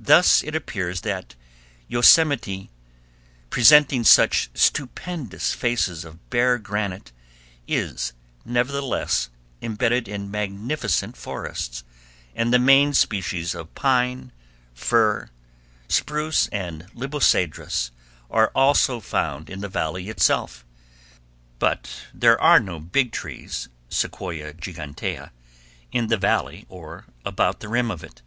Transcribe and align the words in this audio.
Thus 0.00 0.42
it 0.42 0.56
appears 0.56 1.02
that 1.02 1.36
Yosemite, 1.86 2.68
presenting 3.48 4.02
such 4.02 4.50
stupendous 4.54 5.54
faces 5.54 6.04
of 6.04 6.28
bare 6.30 6.58
granite, 6.58 7.12
is 7.68 8.12
nevertheless 8.44 9.28
imbedded 9.60 10.08
in 10.08 10.32
magnificent 10.32 11.16
forests, 11.16 11.84
and 12.34 12.52
the 12.52 12.58
main 12.58 12.92
species 12.92 13.54
of 13.54 13.72
pine, 13.76 14.32
fir, 14.74 15.30
spruce 15.86 16.48
and 16.48 16.88
libocedrus 16.92 17.92
are 18.32 18.50
also 18.52 18.98
found 18.98 19.48
in 19.48 19.60
the 19.60 19.68
Valley 19.68 20.08
itself, 20.08 20.64
but 21.60 21.88
there 22.12 22.40
are 22.40 22.58
no 22.58 22.80
"big 22.80 23.12
trees" 23.12 23.68
(Sequoia 23.88 24.52
gigantea) 24.54 25.30
in 25.92 26.08
the 26.08 26.16
Valley 26.18 26.66
or 26.68 27.04
about 27.24 27.60
the 27.60 27.68
rim 27.68 27.92
of 27.92 28.02
it. 28.02 28.22